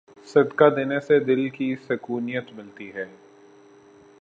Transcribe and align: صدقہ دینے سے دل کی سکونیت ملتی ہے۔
صدقہ 0.25 0.69
دینے 0.75 0.99
سے 0.99 1.19
دل 1.19 1.49
کی 1.49 1.75
سکونیت 1.87 2.53
ملتی 2.53 2.91
ہے۔ 2.93 3.05